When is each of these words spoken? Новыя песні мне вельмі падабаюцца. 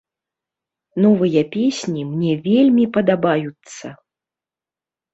Новыя 1.05 1.43
песні 1.57 2.07
мне 2.15 2.33
вельмі 2.49 2.91
падабаюцца. 2.99 3.97